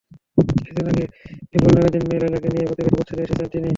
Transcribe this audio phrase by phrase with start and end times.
[0.57, 1.05] কিছুদিন আগে
[1.51, 3.69] পিপল ম্যাগাজিনে মেয়ে লায়লাকে নিয়ে পত্রিকাটির প্রচ্ছদেও এসেছেন তিনি।